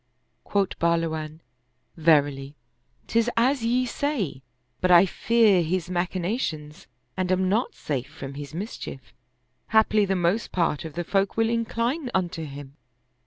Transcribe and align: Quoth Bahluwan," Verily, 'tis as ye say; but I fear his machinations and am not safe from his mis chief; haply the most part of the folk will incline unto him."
Quoth 0.45 0.79
Bahluwan," 0.79 1.41
Verily, 1.95 2.55
'tis 3.05 3.29
as 3.37 3.63
ye 3.63 3.85
say; 3.85 4.41
but 4.79 4.89
I 4.89 5.05
fear 5.05 5.61
his 5.61 5.91
machinations 5.91 6.87
and 7.15 7.31
am 7.31 7.47
not 7.47 7.75
safe 7.75 8.07
from 8.11 8.33
his 8.33 8.51
mis 8.51 8.77
chief; 8.77 9.13
haply 9.67 10.05
the 10.05 10.15
most 10.15 10.51
part 10.51 10.85
of 10.85 10.93
the 10.93 11.03
folk 11.03 11.37
will 11.37 11.49
incline 11.49 12.09
unto 12.15 12.45
him." 12.45 12.77